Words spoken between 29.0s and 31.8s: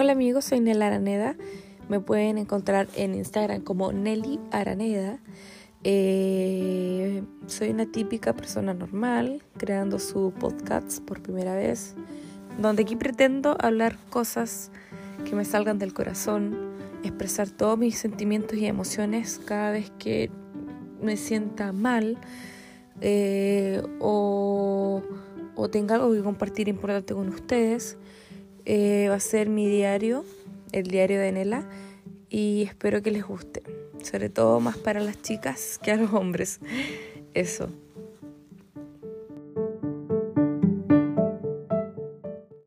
va a ser mi diario, el diario de Nela,